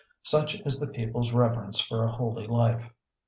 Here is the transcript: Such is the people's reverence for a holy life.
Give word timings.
Such 0.23 0.55
is 0.61 0.79
the 0.79 0.87
people's 0.87 1.31
reverence 1.31 1.79
for 1.79 2.03
a 2.03 2.11
holy 2.11 2.47
life. 2.47 2.91